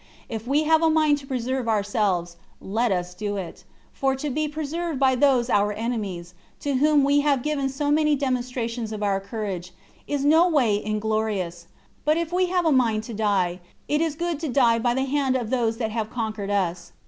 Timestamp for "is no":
10.07-10.49